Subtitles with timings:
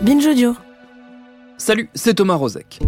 [0.00, 0.28] Binge.
[1.56, 2.78] Salut, c'est Thomas Rozek.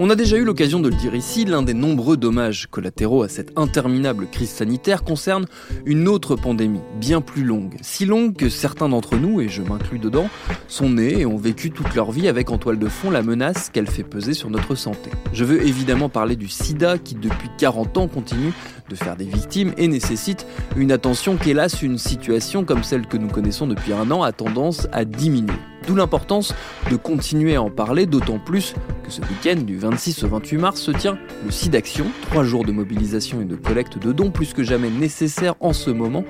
[0.00, 3.28] On a déjà eu l'occasion de le dire ici, l'un des nombreux dommages collatéraux à
[3.28, 5.46] cette interminable crise sanitaire concerne
[5.86, 7.76] une autre pandémie, bien plus longue.
[7.80, 10.28] Si longue que certains d'entre nous, et je m'inclus dedans,
[10.68, 13.70] sont nés et ont vécu toute leur vie avec en toile de fond la menace
[13.70, 15.10] qu'elle fait peser sur notre santé.
[15.32, 18.52] Je veux évidemment parler du sida qui depuis 40 ans continue
[18.88, 23.28] de faire des victimes et nécessite une attention qu'hélas une situation comme celle que nous
[23.28, 25.54] connaissons depuis un an a tendance à diminuer.
[25.86, 26.54] D'où l'importance
[26.90, 30.80] de continuer à en parler, d'autant plus que ce week-end du 26 au 28 mars
[30.80, 34.62] se tient le SIDAction, trois jours de mobilisation et de collecte de dons plus que
[34.62, 36.24] jamais nécessaires en ce moment.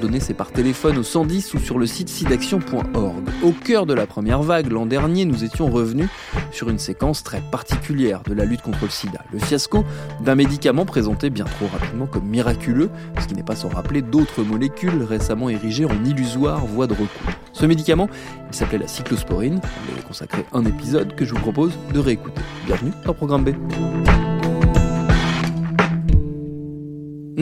[0.00, 3.28] Donner, c'est par téléphone au 110 ou sur le site sidaction.org.
[3.42, 6.08] Au cœur de la première vague, l'an dernier, nous étions revenus
[6.50, 9.20] sur une séquence très particulière de la lutte contre le sida.
[9.32, 9.84] Le fiasco
[10.20, 14.42] d'un médicament présenté bien trop rapidement comme miraculeux, ce qui n'est pas sans rappeler d'autres
[14.42, 17.32] molécules récemment érigées en illusoire voie de recours.
[17.52, 18.08] Ce médicament,
[18.50, 19.60] il s'appelait la cyclosporine.
[19.90, 22.40] On lui consacré un épisode que je vous propose de réécouter.
[22.66, 23.50] Bienvenue dans Programme B.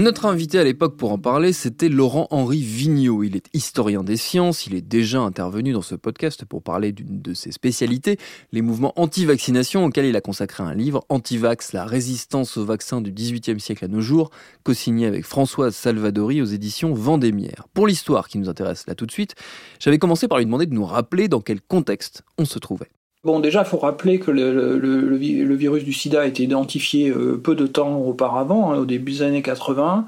[0.00, 3.22] Notre invité à l'époque pour en parler, c'était Laurent-Henri Vigneault.
[3.22, 7.20] Il est historien des sciences, il est déjà intervenu dans ce podcast pour parler d'une
[7.20, 8.16] de ses spécialités,
[8.50, 13.12] les mouvements anti-vaccination auxquels il a consacré un livre, Antivax, la résistance aux vaccins du
[13.12, 14.30] XVIIIe siècle à nos jours,
[14.62, 17.68] co-signé avec Françoise Salvadori aux éditions Vendémiaire.
[17.74, 19.34] Pour l'histoire qui nous intéresse là tout de suite,
[19.80, 22.88] j'avais commencé par lui demander de nous rappeler dans quel contexte on se trouvait.
[23.22, 27.54] Bon, déjà, il faut rappeler que le, virus du sida a été identifié euh, peu
[27.54, 30.06] de temps auparavant, hein, au début des années 80,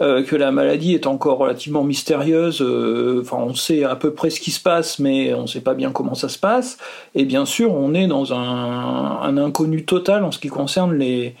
[0.00, 2.60] euh, que la maladie est encore relativement mystérieuse.
[2.60, 5.60] Euh, enfin, on sait à peu près ce qui se passe, mais on ne sait
[5.60, 6.78] pas bien comment ça se passe.
[7.14, 11.36] Et bien sûr, on est dans un, inconnu total en ce qui concerne les,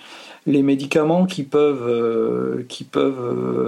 [0.46, 2.64] médicaments qui peuvent,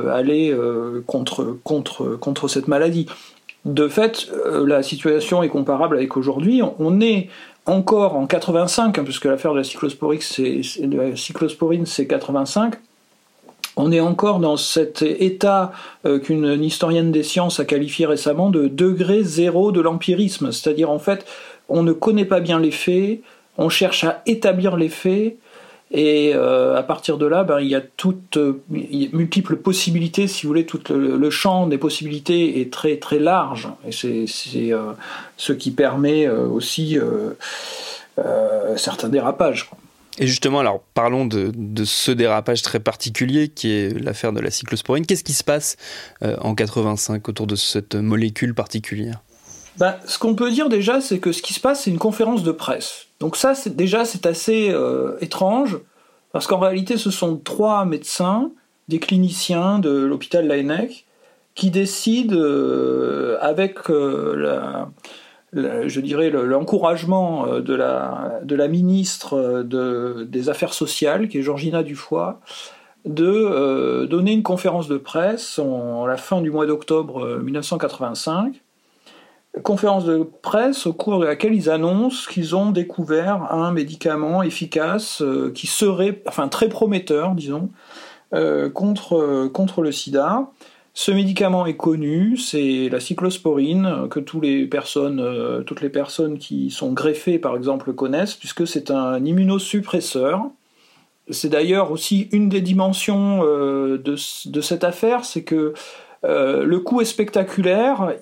[0.09, 0.57] aller
[1.05, 3.07] contre cette maladie.
[3.65, 6.63] De fait, euh, la situation est comparable avec aujourd'hui.
[6.79, 7.29] On est
[7.67, 9.65] encore en 85, hein, puisque l'affaire de la
[11.17, 12.75] cyclosporine, c'est 85.
[13.77, 15.73] On est encore dans cet état
[16.05, 20.99] euh, qu'une historienne des sciences a qualifié récemment de degré zéro de l'empirisme, c'est-à-dire en
[20.99, 21.27] fait,
[21.69, 23.21] on ne connaît pas bien les faits,
[23.59, 25.37] on cherche à établir les faits,
[25.93, 30.45] et euh, à partir de là, ben, il y a toutes euh, multiples possibilités, si
[30.45, 34.93] vous voulez, tout le, champ des possibilités est très très large, et c'est euh,
[35.37, 36.99] ce qui permet aussi
[38.77, 39.69] certains dérapages.
[40.19, 44.51] Et justement, alors parlons de, de, ce dérapage très particulier qui est l'affaire de la
[44.51, 45.07] cyclosporine.
[45.07, 45.77] Qu'est-ce qui se passe
[46.21, 49.23] en 85 autour de cette molécule particulière?
[49.79, 52.43] Ben, Ce qu'on peut dire déjà, c'est que ce qui se passe, c'est une conférence
[52.43, 55.79] de presse donc ça, c'est, déjà, c'est assez euh, étrange,
[56.33, 58.51] parce qu'en réalité, ce sont trois médecins,
[58.89, 61.07] des cliniciens de l'hôpital Laennec,
[61.55, 64.87] qui décident, euh, avec euh,
[65.53, 72.35] je dirais l'encouragement de la, ministre des Affaires sociales, qui est Georgina Dufoy,
[73.05, 78.63] de donner une conférence de presse en, la fin du mois d'octobre 1985
[79.63, 85.23] conférence de presse au cours de laquelle ils annoncent qu'ils ont découvert un médicament efficace
[85.23, 87.69] euh, qui serait, enfin très prometteur, disons,
[88.33, 90.51] euh, contre, contre le sida.
[90.95, 96.39] Ce médicament est connu, c'est la cyclosporine, que toutes les, personnes, euh, toutes les personnes
[96.39, 100.43] qui sont greffées, par exemple, connaissent, puisque c'est un immunosuppresseur.
[101.29, 105.75] C'est d'ailleurs aussi une des dimensions de, cette affaire, c'est que
[106.25, 108.15] le coût est spectaculaire,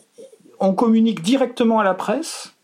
[0.61, 2.55] on communique directement à la presse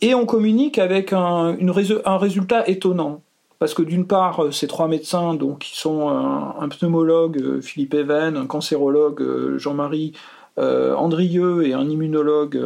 [0.00, 3.22] et on communique avec un, résultat étonnant.
[3.58, 7.94] Parce que d'une part, euh, ces trois médecins, donc, qui sont un, pneumologue, euh, Philippe
[7.94, 10.12] Even, un cancérologue, euh, Jean-Marie
[10.58, 12.58] Andrieux, et un immunologue,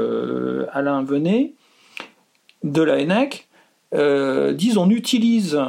[0.73, 1.55] Alain Venet,
[2.63, 3.49] de la ENEC,
[4.57, 5.61] disent on utilise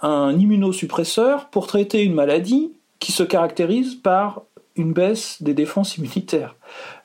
[0.00, 2.70] un immunosuppresseur pour traiter une maladie
[3.00, 4.42] qui se caractérise par
[4.76, 6.56] une baisse des défenses immunitaires.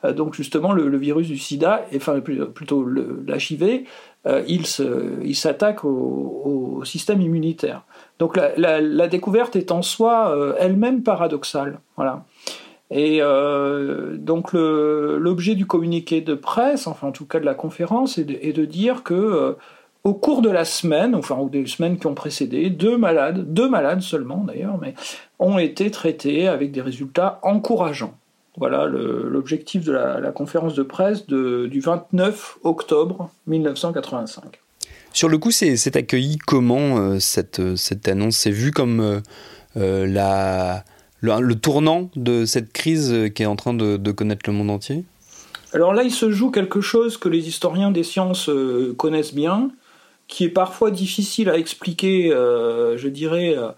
[0.04, 3.84] Euh, donc justement, le, virus du sida, enfin plutôt l'HIV,
[4.46, 7.84] il s'attaque au, système immunitaire.
[8.18, 11.80] Donc la, découverte est en soi elle-même paradoxale.
[12.90, 18.24] Et donc l'objet du communiqué de presse, enfin en tout cas de la conférence, est
[18.24, 19.56] de, dire que
[20.04, 23.68] au cours de la semaine, enfin ou des semaines qui ont précédé, deux malades, deux
[23.68, 24.94] malades seulement d'ailleurs, mais
[25.40, 28.14] ont été traités avec des résultats encourageants.
[28.56, 34.60] Voilà l'objectif de la, conférence de presse du 29 octobre 1985.
[35.12, 38.36] Sur le coup, c'est accueilli comment euh, cette, cette, annonce?
[38.36, 39.20] C'est vu comme euh,
[39.76, 40.84] euh, la,
[41.20, 45.04] le, tournant de cette crise qui est en train de, de, connaître le monde entier?
[45.72, 48.50] Alors là, il se joue quelque chose que les historiens des sciences
[48.96, 49.70] connaissent bien,
[50.30, 53.70] qui est parfois difficile à expliquer, euh, je dirais, euh,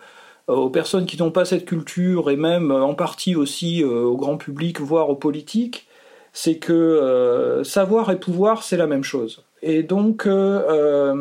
[0.49, 4.37] aux personnes qui n'ont pas cette culture et même euh, en partie aussi au grand
[4.37, 5.87] public, voire aux politiques,
[6.33, 9.45] c'est que savoir et pouvoir, c'est la même chose.
[9.61, 11.13] Et donc, la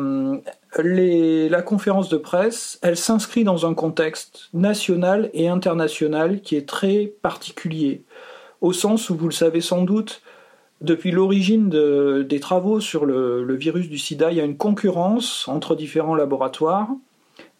[1.62, 8.04] conférence de presse, elle s'inscrit dans un contexte national et international qui est très particulier,
[8.62, 10.22] au sens où, vous le savez sans doute,
[10.82, 15.76] depuis l'origine des travaux sur le, virus du sida, il y a une concurrence entre
[15.76, 16.88] différents laboratoires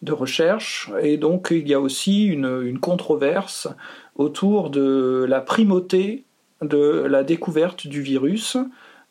[0.01, 3.67] de recherche et donc il y a aussi une, controverse
[4.15, 6.25] autour de la primauté
[6.61, 8.57] de la découverte du virus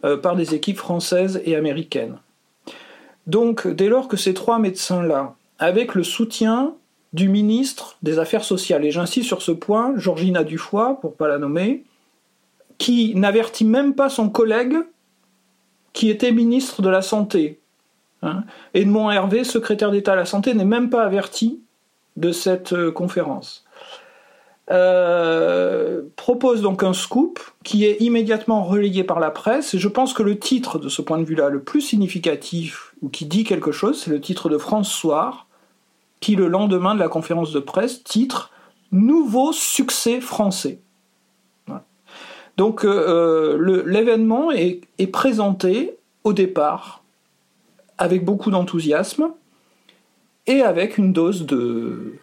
[0.05, 2.19] euh, par des équipes françaises et américaines.
[3.27, 6.75] Donc dès lors que ces trois médecins-là, avec le soutien
[7.13, 11.29] du ministre des Affaires sociales, et j'insiste sur ce point, Georgina Dufoy, pour ne pas
[11.29, 11.85] la nommer,
[12.79, 14.77] qui n'avertit même pas son collègue
[15.93, 17.61] qui était ministre de la Santé.
[18.23, 18.45] Hein.
[18.75, 21.61] Edmond Hervé, secrétaire d'État à la Santé, n'est même pas averti
[22.17, 23.65] de cette euh, conférence.
[24.71, 29.75] Euh, propose donc un scoop qui est immédiatement relayé par la presse.
[29.75, 33.09] Et je pense que le titre, de ce point de vue-là, le plus significatif ou
[33.09, 35.47] qui dit quelque chose, c'est le titre de France Soir,
[36.21, 38.51] qui le lendemain de la conférence de presse titre
[38.93, 40.79] Nouveau succès français.
[42.57, 47.02] Donc euh, l'événement est, présenté au départ
[48.03, 49.31] avec beaucoup d'enthousiasme
[50.49, 52.19] et avec une dose de,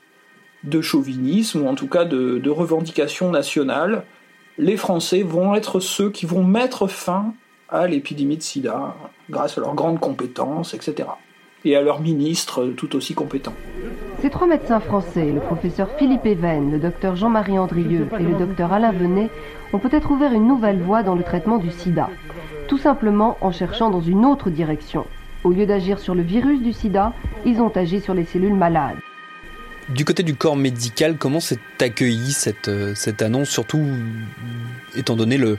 [0.81, 4.03] chauvinisme ou en tout cas de, de revendication nationale.
[4.57, 7.33] Les Français vont être ceux qui vont mettre fin
[7.69, 8.93] à l'épidémie de sida
[9.29, 11.07] grâce à leurs grandes compétences, etc
[11.65, 13.53] et à leur ministre tout aussi compétent.
[14.21, 18.71] Ces trois médecins français, le professeur Philippe Even, le docteur Jean-Marie Andrieux et le docteur
[18.73, 19.29] Alain Venet,
[19.73, 22.09] ont peut-être ouvert une nouvelle voie dans le traitement du sida,
[22.67, 25.05] tout simplement en cherchant dans une autre direction.
[25.43, 27.13] Au lieu d'agir sur le virus du sida,
[27.45, 28.97] ils ont agi sur les cellules malades.
[29.89, 33.83] Du côté du corps médical, comment s'est accueillie cette, euh, cette annonce, surtout
[34.95, 35.57] étant donné le,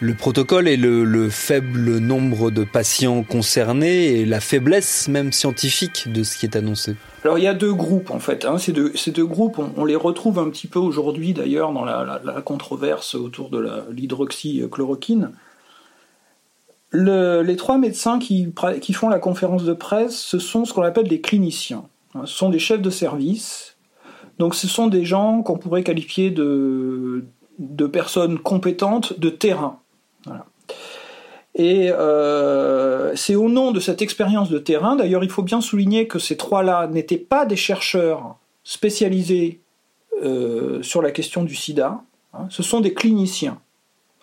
[0.00, 6.22] le protocole et le, faible nombre de patients concernés et la faiblesse même scientifique de
[6.22, 6.94] ce qui est annoncé?
[7.24, 8.44] Alors il y a deux groupes en fait.
[8.44, 8.58] Hein.
[8.58, 12.20] Ces, deux, ces, deux, groupes, on, les retrouve un petit peu aujourd'hui d'ailleurs dans la,
[12.44, 15.32] controverse autour de l'hydroxychloroquine.
[16.90, 18.52] Le, les trois médecins qui,
[18.92, 21.84] font la conférence de presse, ce sont ce qu'on appelle des cliniciens.
[22.14, 22.22] Hein.
[22.24, 23.76] Ce sont des chefs de service.
[24.38, 27.24] Donc ce sont des gens qu'on pourrait qualifier de,
[27.58, 29.80] de personnes compétentes de terrain.
[31.54, 36.06] Et euh, c'est au nom de cette expérience de terrain, d'ailleurs il faut bien souligner
[36.06, 39.60] que ces trois-là n'étaient pas des chercheurs spécialisés
[40.22, 42.00] euh, sur la question du sida,
[42.32, 42.46] hein.
[42.48, 43.60] ce sont des cliniciens.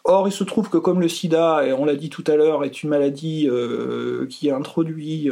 [0.08, 2.64] Or, il se trouve que comme le sida, et on l'a dit tout à l'heure,
[2.64, 5.32] est une maladie euh, qui introduit,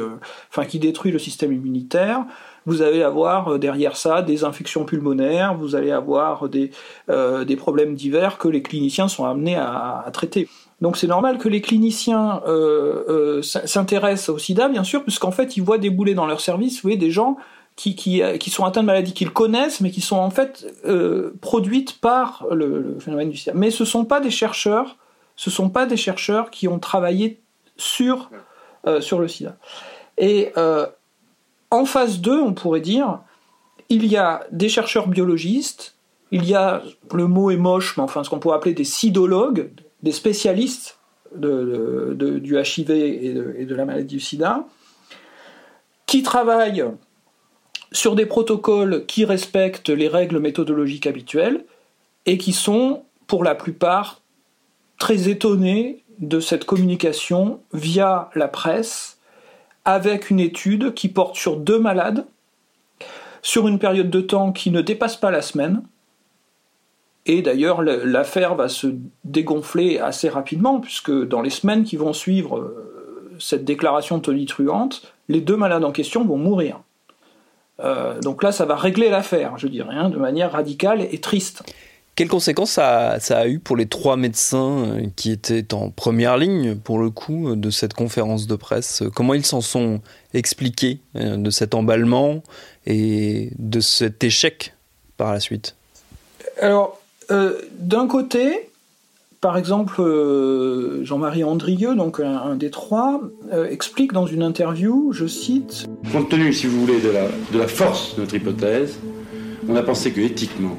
[0.50, 2.26] enfin qui détruit le système immunitaire,
[2.66, 6.72] vous allez avoir derrière ça des infections pulmonaires, vous allez avoir des,
[7.56, 10.48] problèmes divers que les cliniciens sont amenés à traiter.
[10.84, 15.56] Donc c'est normal que les cliniciens euh, euh, s'intéressent au sida, bien sûr, puisqu'en fait,
[15.56, 17.38] ils voient débouler dans leur service vous voyez, des gens
[17.76, 21.34] qui, qui, qui, sont atteints de maladies qu'ils connaissent, mais qui sont en fait euh,
[21.42, 23.54] produites par le, phénomène du sida.
[23.56, 24.98] Mais ce ne sont pas des chercheurs,
[25.36, 27.42] ce sont pas des chercheurs qui ont travaillé
[27.78, 28.30] sur,
[29.00, 29.58] sur le sida.
[30.20, 30.54] Et
[31.72, 33.20] en phase 2, on pourrait dire,
[33.90, 35.96] il y a des chercheurs biologistes,
[36.32, 36.82] il y a,
[37.14, 39.70] le mot est moche, mais enfin ce qu'on pourrait appeler des sidologues,
[40.02, 41.00] des spécialistes
[41.36, 44.66] de, du HIV et de, la maladie du sida,
[46.06, 46.86] qui travaillent
[47.94, 51.64] sur des protocoles qui respectent les règles méthodologiques habituelles
[52.26, 54.22] et qui sont, pour la plupart,
[54.98, 59.18] très étonnés de cette communication via la presse
[59.86, 62.26] avec une étude qui porte sur deux malades
[63.42, 65.84] sur une période de temps qui ne dépasse pas la semaine
[67.26, 68.88] et d'ailleurs, l'affaire va se
[69.24, 75.40] dégonfler assez rapidement, puisque dans les semaines qui vont suivre euh, cette déclaration tonitruante, les
[75.40, 76.82] deux malades en question vont mourir.
[77.84, 81.64] Euh, donc là, ça va régler l'affaire, je dirais, hein, de manière radicale et triste.
[82.16, 86.76] Quelles conséquences ça a, eu pour les trois médecins euh, qui étaient en première ligne,
[86.76, 89.04] pour le coup, de cette conférence de presse?
[89.16, 90.00] Comment ils s'en sont
[90.34, 92.44] expliqués euh, de cet emballement
[92.86, 94.74] et de cet échec
[95.18, 95.76] par la suite?
[96.62, 97.00] Alors,
[97.80, 98.70] d'un côté,
[99.44, 103.20] par exemple, euh, Jean-Marie Andrieux, donc un, des trois,
[103.52, 107.60] euh, explique dans une interview, je cite Compte tenu, si vous voulez, de la, de
[107.60, 109.00] la force de notre hypothèse,
[109.68, 110.78] on a pensé que éthiquement,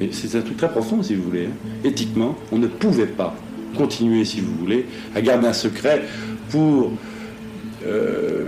[0.00, 3.34] et c'est un truc très profond si vous voulez, hein, éthiquement, on ne pouvait pas
[3.76, 6.04] continuer, si vous voulez, à garder un secret
[6.50, 6.92] pour
[7.84, 8.44] euh,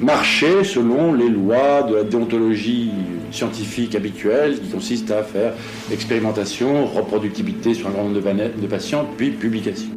[0.00, 2.92] marcher selon les lois de la déontologie
[3.30, 5.52] scientifique habituelle qui consiste à faire
[5.92, 9.90] expérimentation, reproductibilité sur un grand nombre de, patients, puis publication.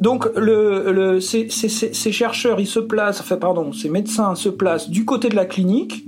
[0.00, 5.28] Donc le, ces, chercheurs, ils se placent, enfin pardon, ces médecins se placent du côté
[5.28, 6.04] de la clinique.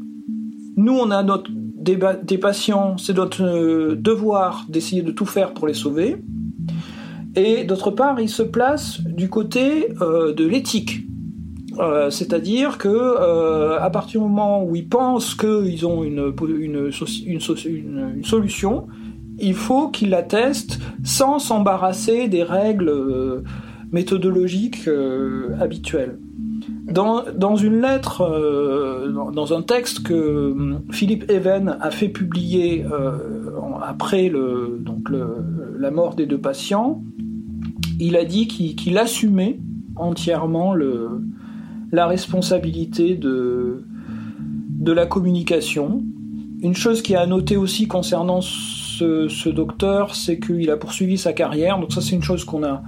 [0.76, 5.66] Nous, on a notre, des, patients, c'est notre euh, devoir d'essayer de tout faire pour
[5.66, 6.16] les sauver.
[7.34, 11.07] Et d'autre part, ils se placent du côté euh, de l'éthique.
[11.78, 16.32] Euh, c'est-à-dire que euh, à partir du moment où ils pensent qu'ils ont une,
[18.24, 18.86] solution,
[19.38, 23.44] il faut qu'ils la testent sans s'embarrasser des règles euh,
[23.92, 24.88] méthodologiques
[25.60, 26.18] habituelles.
[26.90, 30.54] Dans, une lettre, dans, un texte que
[30.90, 32.84] Philippe Even a fait publier
[33.82, 34.32] après
[35.78, 37.02] la mort des deux patients,
[38.00, 39.58] il a dit qu'il assumait
[39.96, 41.20] entièrement le,
[41.92, 43.84] la responsabilité de,
[44.78, 46.02] de la communication.
[46.60, 51.32] Une chose qui est à noter aussi concernant ce, docteur, c'est qu'il a poursuivi sa
[51.32, 51.78] carrière.
[51.78, 52.82] Donc ça, c'est une chose qu'on a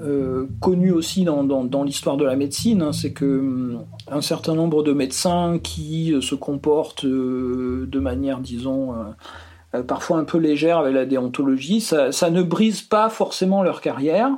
[0.00, 2.82] euh, connue aussi dans, dans, l'histoire de la médecine.
[2.82, 2.92] Hein.
[2.92, 8.38] c'est que hum, un certain nombre de médecins qui euh, se comportent euh, de manière,
[8.38, 8.94] disons,
[9.86, 14.30] parfois un peu légère avec la déontologie, ça, ça ne brise pas forcément leur carrière.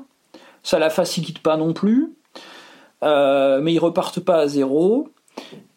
[0.62, 2.14] Ça la facilite pas non plus.
[3.02, 5.09] Euh, mais ils repartent pas à zéro.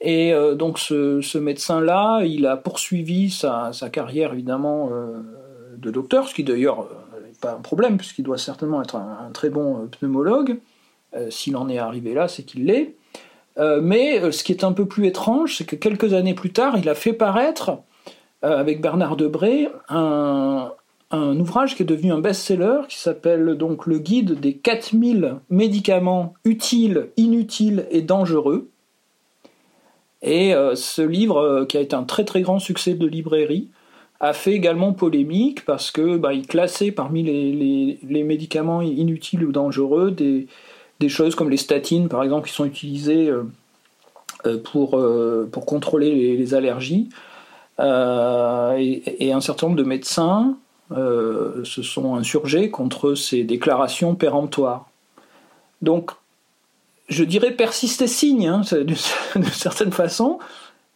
[0.01, 5.21] Et euh, donc ce, médecin-là, il a poursuivi sa, carrière évidemment euh,
[5.77, 6.87] de docteur, ce qui d'ailleurs
[7.23, 10.59] n'est pas un problème, puisqu'il doit certainement être un, très bon pneumologue.
[11.29, 12.95] S'il en est arrivé là, c'est qu'il l'est.
[13.57, 16.89] mais ce qui est un peu plus étrange, c'est que quelques années plus tard, il
[16.89, 17.77] a fait paraître,
[18.41, 20.71] avec Bernard Debré, un,
[21.13, 26.33] un ouvrage qui est devenu un best-seller qui s'appelle donc le guide des 4000 médicaments
[26.43, 28.69] utiles, inutiles et dangereux.
[30.23, 33.69] Et euh, ce livre, euh, qui a été un très très grand succès de librairie,
[34.21, 40.11] a fait également polémique parce que bah, il classait parmi les, médicaments inutiles ou dangereux
[40.11, 40.47] des,
[41.09, 44.97] choses comme les statines par exemple qui sont utilisées euh, pour,
[45.51, 47.09] pour contrôler les, allergies.
[47.79, 50.55] et, un certain nombre de médecins
[50.91, 54.87] euh, se sont insurgés contre ces déclarations péremptoires.
[55.81, 56.11] Donc,
[57.09, 60.39] je dirais persister signe, hein, d'une certaine façon,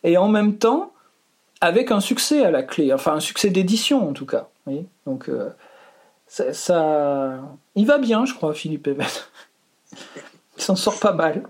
[0.04, 0.92] et en même temps,
[1.62, 4.48] avec un succès à la clé, enfin un succès d'édition en tout cas.
[5.06, 5.50] Donc, euh,
[6.28, 7.40] ça,
[7.76, 8.90] il va bien, je crois, Philippe
[10.58, 11.44] il s'en sort pas mal.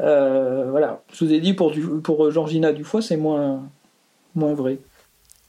[0.00, 3.62] Euh, voilà, je vous ai dit pour, pour Georgina Dufoy, c'est moins,
[4.34, 4.78] moins vrai.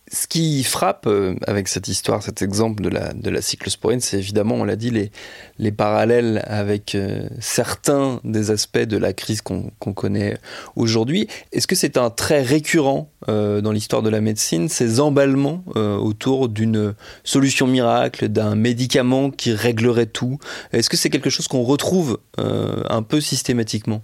[0.09, 4.55] Ce qui frappe euh, avec cette histoire, cet exemple de la, de cyclosporine, c'est évidemment,
[4.55, 5.11] on l'a dit, les,
[5.59, 10.37] les parallèles avec euh, certains des aspects de la crise qu'on connaît
[10.77, 11.27] aujourd'hui.
[11.51, 16.47] Est-ce que c'est un trait récurrent euh, dans l'histoire de la médecine, ces emballements autour
[16.47, 20.39] d'une solution miracle, d'un médicament qui réglerait tout?
[20.71, 24.01] Est-ce que c'est quelque chose qu'on retrouve un peu systématiquement?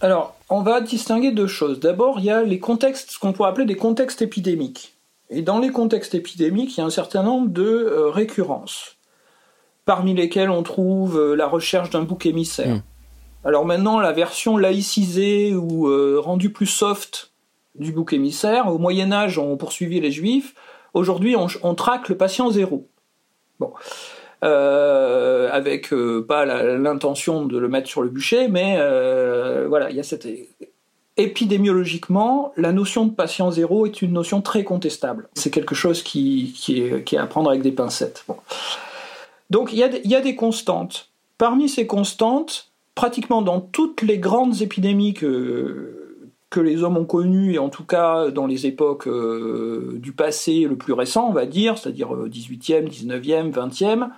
[0.00, 1.78] Alors, on va distinguer deux choses.
[1.78, 4.91] D'abord, il y a les contextes, ce qu'on pourrait appeler des contextes épidémiques.
[5.32, 8.98] Et dans les contextes épidémiques, il y a un certain nombre de euh, récurrences,
[9.86, 12.76] parmi lesquelles on trouve euh, la recherche d'un bouc émissaire.
[12.76, 12.82] Hmm.
[13.44, 17.32] Alors maintenant, la version laïcisée ou euh, rendue plus soft
[17.74, 20.54] du bouc émissaire, au Moyen Âge, on poursuivit les Juifs.
[20.92, 22.86] Aujourd'hui, on, traque le patient zéro.
[23.58, 23.72] Bon.
[24.42, 25.94] avec
[26.28, 28.76] pas l'intention de le mettre sur le bûcher, mais
[29.68, 30.28] voilà, il y a cette
[31.16, 35.28] épidémiologiquement, la notion de patient zéro est une notion très contestable.
[35.34, 38.24] C'est quelque chose qui, est, à prendre avec des pincettes.
[39.50, 41.10] Donc il y, a, des constantes.
[41.36, 45.98] Parmi ces constantes, pratiquement dans toutes les grandes épidémies que,
[46.56, 50.76] les hommes ont connues, et en tout cas dans les époques euh, du passé le
[50.76, 54.10] plus récent, on va dire, c'est-à-dire 18e, 19e, 20e,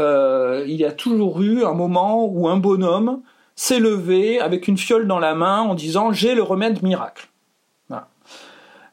[0.00, 3.22] euh, il y a toujours eu un moment où un bonhomme
[3.56, 7.28] s'est levé avec une fiole dans la main en disant j'ai le remède miracle.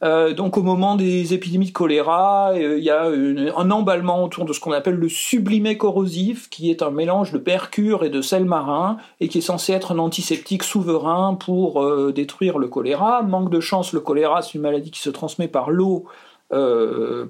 [0.03, 4.43] Euh, donc au moment des épidémies de choléra, euh, il y a un emballement autour
[4.43, 8.21] de ce qu'on appelle le sublimé corrosif, qui est un mélange de percure et de
[8.21, 13.21] sel marin, et qui est censé être un antiseptique souverain pour euh, détruire le choléra.
[13.23, 16.05] Manque de chance, le choléra, c'est une maladie qui se transmet par l'eau,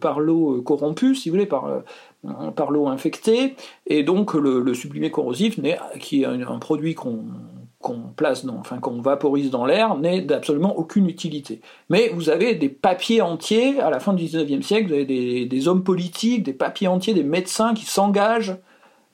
[0.01, 1.65] par l'eau corrompue, si vous voulez, par
[2.55, 3.55] par l'eau infectée,
[3.87, 5.59] et donc le, sublimé corrosif,
[5.99, 7.25] qui est un produit qu'on
[8.15, 11.61] place dans, enfin qu'on vaporise dans l'air n'est d'absolument aucune utilité.
[11.89, 15.67] Mais vous avez des papiers entiers, à la fin du 19e siècle, vous avez des,
[15.67, 18.57] hommes politiques, des papiers entiers, des médecins qui s'engagent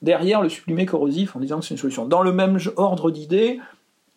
[0.01, 2.05] derrière le supprimé corrosif en disant que c'est une solution.
[2.05, 3.59] Dans le même ordre d'idées,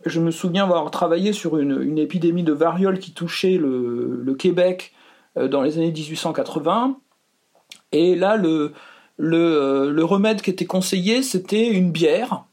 [0.04, 4.92] je me souviens avoir travaillé sur une, épidémie de variole qui touchait le, Québec
[5.37, 6.96] euh, dans les années 1880,
[7.92, 8.72] et là le,
[9.20, 12.44] euh, le remède qui était conseillé, c'était une bière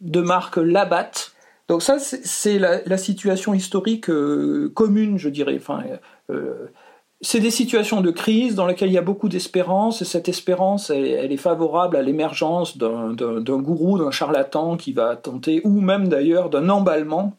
[0.00, 1.32] de marque Labatt,
[1.68, 5.56] donc ça, c'est la, situation historique euh, commune, je dirais.
[5.56, 5.82] Enfin,
[6.30, 6.66] euh,
[7.22, 10.90] c'est des situations de crise dans lesquelles il y a beaucoup d'espérance, et cette espérance,
[10.90, 13.14] elle, est favorable à l'émergence d'un
[13.62, 17.34] gourou, d'un charlatan qui va tenter, ou même d'ailleurs d'un emballement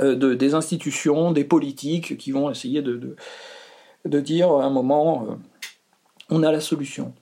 [0.00, 3.16] de, des institutions, des politiques qui vont essayer de,
[4.04, 5.26] de dire à un moment,
[6.30, 7.12] on a la solution.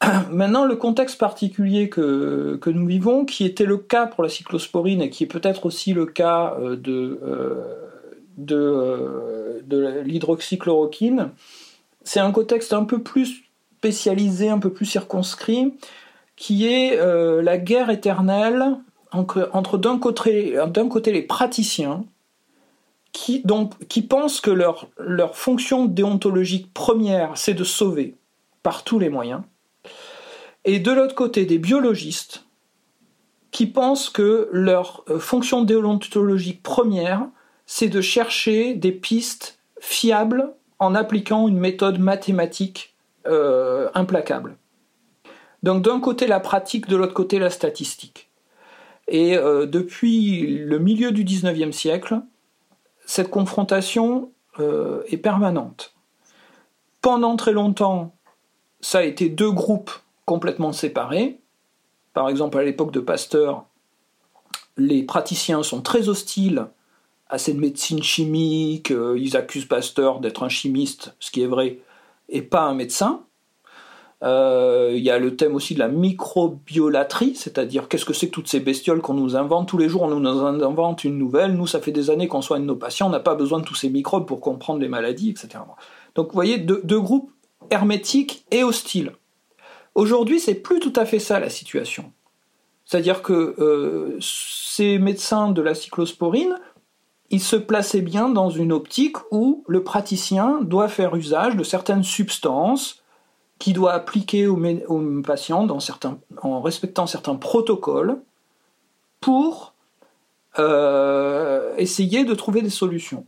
[0.30, 5.10] Maintenant, le contexte particulier que, nous vivons, qui était le cas pour la cyclosporine et
[5.10, 7.64] qui est peut-être aussi le cas euh, de, euh,
[9.72, 11.30] euh, l'hydroxychloroquine,
[12.04, 13.42] c'est un contexte un peu plus
[13.78, 15.74] spécialisé, un peu plus circonscrit,
[16.36, 16.96] qui est
[17.42, 18.76] la guerre éternelle
[19.12, 22.04] entre, d'un côté les praticiens,
[23.18, 24.86] qui, donc, qui pensent que leur,
[25.36, 28.14] fonction déontologique première, c'est de sauver
[28.62, 29.42] par tous les moyens,
[30.64, 32.44] et de l'autre côté des biologistes
[33.50, 37.26] qui pensent que leur euh, fonction déontologique première,
[37.66, 42.94] c'est de chercher des pistes fiables en appliquant une méthode mathématique
[43.26, 44.56] euh, implacable.
[45.64, 48.30] Donc d'un côté la pratique, de l'autre côté la statistique.
[49.08, 52.20] Et euh, depuis le milieu du XIXe siècle,
[53.08, 55.94] cette confrontation est permanente.
[57.00, 58.16] Pendant très longtemps,
[58.80, 59.92] ça a été deux groupes
[60.24, 61.40] complètement séparés.
[62.12, 63.66] Par exemple, à l'époque de Pasteur,
[64.76, 66.66] les praticiens sont très hostiles
[67.28, 71.80] à cette médecine chimique, euh, ils accusent Pasteur d'être un chimiste, ce qui est vrai,
[72.28, 73.24] et pas un médecin.
[74.24, 78.32] Euh, il y a le thème aussi de la microbiolatrie, c'est-à-dire qu'est-ce que c'est que
[78.32, 81.68] toutes ces bestioles qu'on nous invente tous les jours, on nous invente une nouvelle, nous
[81.68, 83.90] ça fait des années qu'on soigne nos patients, on n'a pas besoin de tous ces
[83.90, 85.62] microbes pour comprendre les maladies, etc.
[86.16, 87.30] Donc vous voyez, deux groupes
[87.70, 89.12] hermétiques et hostiles.
[89.94, 92.12] Aujourd'hui, c'est plus tout à fait ça la situation.
[92.84, 96.54] C'est-à-dire que euh, ces médecins de la cyclosporine,
[97.30, 102.02] ils se plaçaient bien dans une optique où le praticien doit faire usage de certaines
[102.02, 103.02] substances
[103.58, 104.60] qu'il doit appliquer aux,
[105.22, 105.66] patients
[106.42, 108.20] en respectant certains protocoles
[109.20, 109.74] pour
[110.58, 113.24] euh, essayer de trouver des solutions.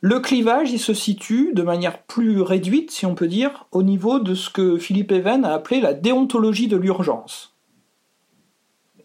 [0.00, 4.18] Le clivage, il se situe de manière plus réduite, si on peut dire, au niveau
[4.18, 7.54] de ce que Philippe Even a appelé la déontologie de l'urgence.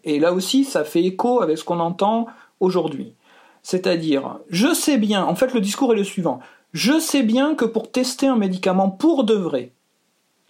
[0.02, 2.26] Et là aussi, ça fait écho avec ce qu'on entend
[2.58, 3.14] aujourd'hui.
[3.62, 6.40] C'est-à-dire, je sais bien, en fait le discours est le suivant,
[6.72, 9.72] je sais bien que pour tester un médicament pour de vrai,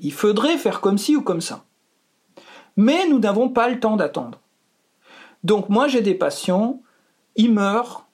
[0.01, 1.65] il faudrait faire comme ci ou comme ça.
[2.77, 4.41] Mais nous n'avons pas le temps d'attendre.
[5.45, 6.83] Donc moi j'ai des patients,
[7.37, 8.07] ils meurent,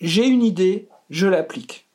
[0.00, 1.86] j'ai une idée, je l'applique.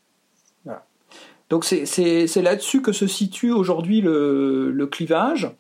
[1.50, 5.52] Donc c'est là-dessus que se situe aujourd'hui le, clivage,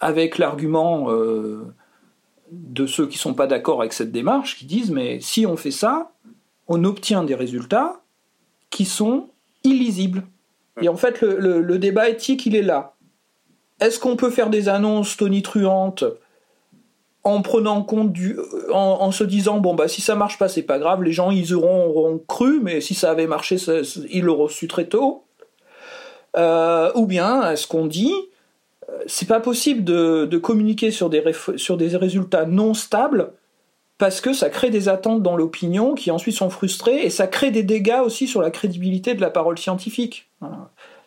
[0.00, 1.72] avec l'argument euh,
[2.50, 5.56] de ceux qui ne sont pas d'accord avec cette démarche, qui disent mais si on
[5.56, 6.12] fait ça,
[6.66, 8.03] on obtient des résultats
[8.74, 9.28] qui sont
[9.62, 10.24] illisibles.
[10.82, 12.94] Et en fait, le, le débat éthique, il est là.
[13.80, 16.04] Est-ce qu'on peut faire des annonces tonitruantes
[17.24, 18.36] en prenant compte du,
[18.70, 21.54] en, se disant bon bah si ça marche pas c'est pas grave, les gens ils
[21.54, 23.56] auront, cru, mais si ça avait marché
[24.10, 25.24] ils l'auront su très tôt.
[26.36, 28.12] Euh, ou bien est-ce qu'on dit
[28.90, 31.22] euh, c'est pas possible de, communiquer sur des,
[31.56, 33.32] sur des résultats non stables
[33.98, 37.50] parce que ça crée des attentes dans l'opinion qui ensuite sont frustrées et ça crée
[37.50, 40.30] des dégâts aussi sur la crédibilité de la parole scientifique.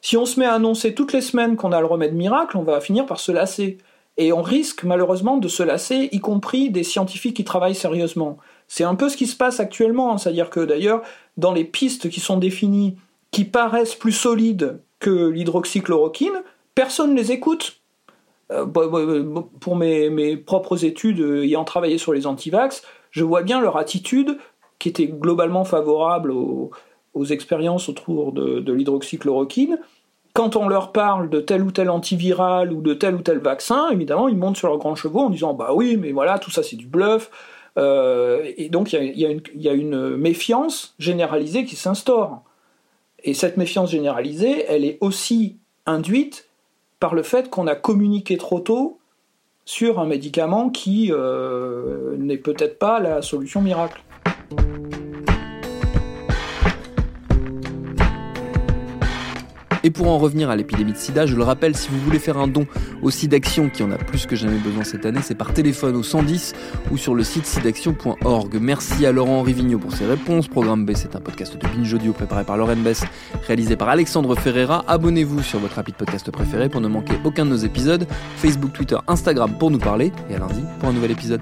[0.01, 2.63] Si on se met à annoncer toutes les semaines qu'on a le remède miracle, on
[2.63, 3.77] va finir par se lasser.
[4.17, 8.37] Et on risque malheureusement de se lasser, y compris des scientifiques qui travaillent sérieusement.
[8.67, 10.17] C'est un peu ce qui se passe actuellement, hein.
[10.17, 11.03] c'est-à-dire que d'ailleurs,
[11.37, 12.97] dans les pistes qui sont définies,
[13.31, 16.41] qui paraissent plus solides que l'hydroxychloroquine,
[16.73, 17.81] personne ne les écoute.
[18.09, 23.23] Euh, bah, bah, bah, pour mes, propres études euh, ayant travaillé sur les antivax, je
[23.23, 24.37] vois bien leur attitude
[24.79, 26.71] qui était globalement favorable aux,
[27.31, 29.79] expériences autour de, l'hydroxychloroquine.
[30.33, 33.89] Quand on leur parle de tel ou tel antiviral ou de tel ou tel vaccin,
[33.89, 36.61] évidemment, ils montent sur leurs grands chevaux en disant Bah oui, mais voilà, tout ça
[36.61, 37.31] c'est du bluff.
[37.79, 42.43] Euh, et donc il y, a une méfiance généralisée qui s'instaure.
[43.23, 45.57] Et cette méfiance généralisée, elle est aussi
[45.87, 46.46] induite
[46.99, 48.99] par le fait qu'on a communiqué trop tôt
[49.65, 54.01] sur un médicament qui euh, n'est peut-être pas la solution miracle.
[59.83, 62.37] Et pour en revenir à l'épidémie de sida, je le rappelle, si vous voulez faire
[62.37, 62.65] un don
[63.01, 66.03] au SIDAction, qui en a plus que jamais besoin cette année, c'est par téléphone au
[66.03, 66.53] 110
[66.91, 68.57] ou sur le site sidaction.org.
[68.59, 70.47] Merci à Laurent Rivigno pour ses réponses.
[70.47, 73.03] Programme B, c'est un podcast de Binge Audio préparé par Lauren Bess,
[73.45, 74.83] réalisé par Alexandre Ferreira.
[74.87, 78.07] Abonnez-vous sur votre rapide podcast préféré pour ne manquer aucun de nos épisodes.
[78.37, 80.11] Facebook, Twitter, Instagram pour nous parler.
[80.29, 81.41] Et à lundi pour un nouvel épisode.